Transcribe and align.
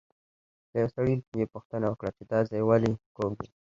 له 0.71 0.75
یوه 0.81 0.91
سړي 0.95 1.15
یې 1.39 1.51
پوښتنه 1.53 1.85
وکړه 1.87 2.09
چې 2.17 2.23
دا 2.31 2.39
ځای 2.49 2.61
ولې 2.65 2.91
کوږ 3.17 3.31
دی. 3.41 3.49